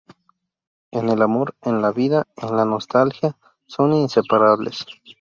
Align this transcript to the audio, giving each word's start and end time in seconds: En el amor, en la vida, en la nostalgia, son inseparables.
En 0.89 1.09
el 1.09 1.21
amor, 1.21 1.55
en 1.61 1.79
la 1.83 1.91
vida, 1.91 2.25
en 2.37 2.57
la 2.57 2.65
nostalgia, 2.65 3.37
son 3.67 3.93
inseparables. 3.93 4.83